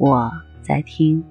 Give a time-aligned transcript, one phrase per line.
[0.00, 0.32] 我
[0.62, 1.22] 在听。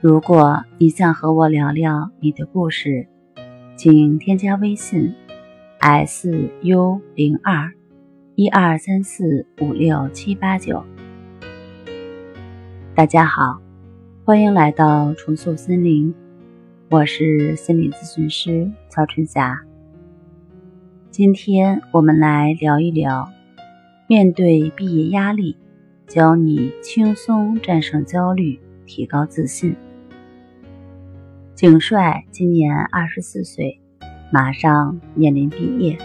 [0.00, 3.06] 如果你想和我聊聊你的故事，
[3.76, 5.14] 请添加微信
[5.78, 7.70] s u 零二
[8.34, 10.82] 一二三四五六七八九。
[12.94, 13.60] 大家好，
[14.24, 16.14] 欢迎来到重塑森林，
[16.88, 19.60] 我是心理咨询师曹春霞。
[21.10, 23.28] 今天我们来聊一聊，
[24.06, 25.58] 面对毕业压力。
[26.08, 29.76] 教你轻松战胜焦虑，提高自信。
[31.54, 33.78] 景帅今年二十四岁，
[34.32, 35.98] 马上面临毕业。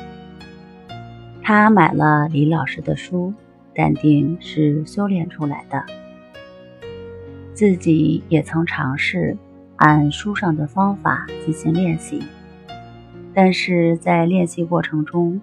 [1.41, 3.33] 他买了李老师的书，
[3.73, 5.81] 淡定是修炼出来的。
[7.53, 9.37] 自己也曾尝试
[9.77, 12.21] 按书上的方法进行练习，
[13.33, 15.39] 但是在练习过程中，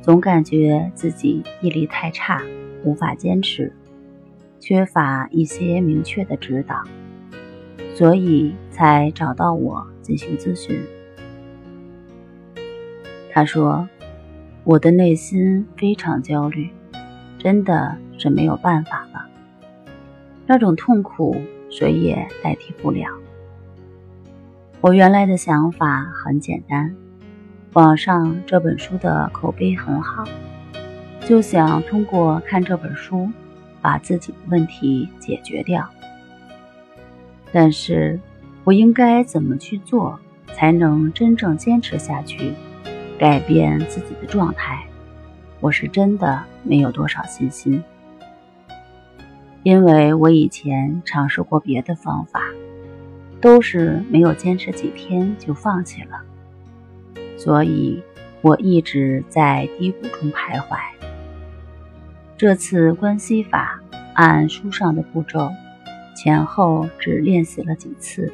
[0.00, 2.40] 总感觉自己毅力太差，
[2.82, 3.70] 无法坚持。
[4.60, 6.82] 缺乏一些明确的指导，
[7.94, 10.78] 所以才找到我进行咨询。
[13.32, 13.88] 他说
[14.62, 16.68] ：“我的内心非常焦虑，
[17.38, 19.26] 真的是没有办法了。
[20.46, 23.08] 那种痛苦谁也代替不了。
[24.82, 26.94] 我原来的想法很简单，
[27.72, 30.24] 网上这本书的口碑很好，
[31.20, 33.30] 就想通过看这本书。”
[33.82, 35.88] 把自己的问题解决掉，
[37.52, 38.20] 但是
[38.64, 40.18] 我应该怎么去做
[40.54, 42.52] 才能真正坚持下去，
[43.18, 44.84] 改变自己的状态？
[45.60, 47.82] 我是真的没有多少信心，
[49.62, 52.42] 因为我以前尝试过别的方法，
[53.40, 56.22] 都是没有坚持几天就放弃了，
[57.36, 58.02] 所以
[58.40, 60.78] 我一直在低谷中徘徊。
[62.40, 63.78] 这次关系法
[64.14, 65.50] 按书上的步骤，
[66.16, 68.32] 前后只练习了几次，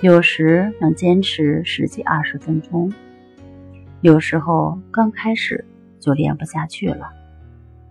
[0.00, 2.92] 有时能坚持十几二十分钟，
[4.00, 5.64] 有时候刚开始
[6.00, 7.08] 就练不下去了，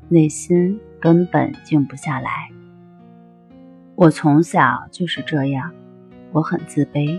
[0.10, 2.50] 内心根本静不下来。
[3.96, 5.72] 我从小就是这样，
[6.34, 7.18] 我很自卑，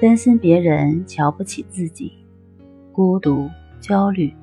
[0.00, 2.12] 担心别人瞧不起自己，
[2.90, 3.48] 孤独、
[3.78, 4.34] 焦虑。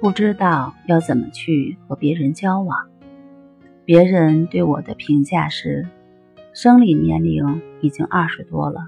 [0.00, 2.88] 不知道要怎么去和别人交往，
[3.84, 5.88] 别人对我的评价是：
[6.52, 8.86] 生理年龄已经二十多了，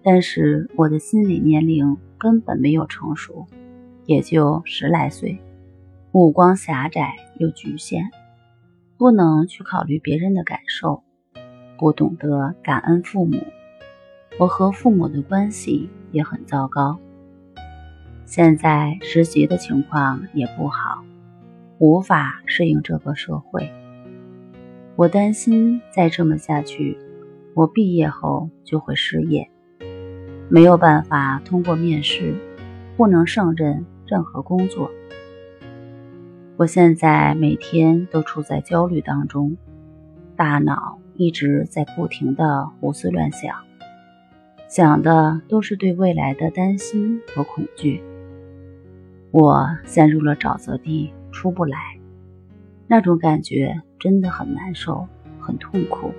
[0.00, 3.46] 但是我的心理年龄根本没有成熟，
[4.06, 5.40] 也就十来岁，
[6.12, 8.08] 目光狭窄又局限，
[8.96, 11.02] 不能去考虑别人的感受，
[11.76, 13.38] 不懂得感恩父母，
[14.38, 17.00] 我和父母的关系也很糟糕。
[18.28, 21.02] 现在实习的情况也不好，
[21.78, 23.72] 无法适应这个社会。
[24.96, 26.98] 我担心再这么下去，
[27.54, 29.48] 我毕业后就会失业，
[30.50, 32.34] 没有办法通过面试，
[32.98, 34.90] 不能胜任任何工作。
[36.58, 39.56] 我现在每天都处在焦虑当中，
[40.36, 43.56] 大脑一直在不停的胡思乱想，
[44.68, 48.02] 想的都是对未来的担心和恐惧。
[49.30, 51.78] 我陷入了沼泽地，出不来，
[52.86, 55.06] 那种感觉真的很难受，
[55.38, 56.12] 很痛苦。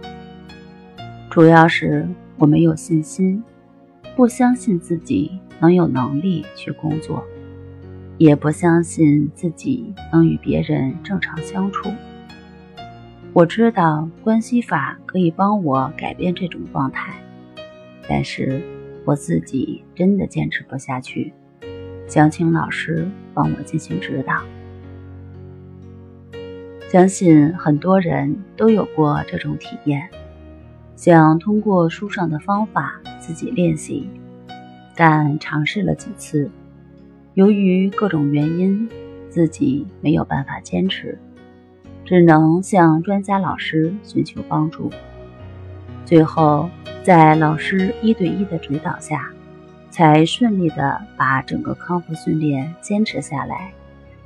[1.30, 3.44] 主要是我没有信心，
[4.16, 7.24] 不相信自己能有能力去工作，
[8.20, 11.90] 也不相信自己能与别人正常相处。
[13.34, 17.14] 我知道关系法可以帮我改变这种状态，
[18.08, 18.62] 但是
[19.04, 21.34] 我自己真的坚持不下去。
[22.10, 24.34] 想请老师帮我进行指导。
[26.90, 30.10] 相信很多人都有过这种体验，
[30.96, 34.10] 想通过书上的方法自己练习，
[34.96, 36.50] 但尝试了几次，
[37.36, 38.90] 由于各种原因，
[39.30, 41.16] 自己没有办法坚持，
[42.04, 44.90] 只能向专家老师寻求帮助。
[46.06, 46.68] 最后，
[47.04, 49.32] 在老师一对一的指导下。
[49.90, 53.74] 才顺利的把整个康复训练坚持下来，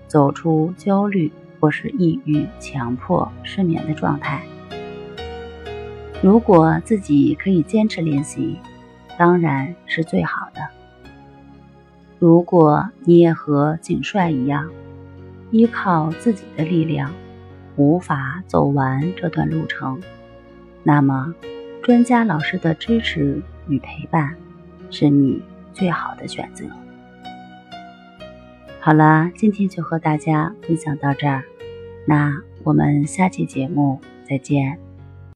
[0.08, 4.42] 走出焦虑或是抑郁、强迫、失眠的状态。
[6.22, 8.58] 如果自己可以坚持练习，
[9.18, 10.62] 当然是最好的。
[12.20, 14.70] 如果你也和景帅一样，
[15.52, 17.12] 依靠自己的力量，
[17.76, 20.02] 无法走完这段路程，
[20.84, 21.34] 那么
[21.82, 24.36] 专家老师的支持与陪伴，
[24.90, 25.42] 是你
[25.74, 26.66] 最好的选择。
[28.80, 31.44] 好了，今天就和大家分享到这儿，
[32.06, 34.78] 那我们下期节目再见。